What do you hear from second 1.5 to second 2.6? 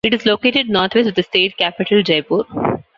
capital, Jaipur.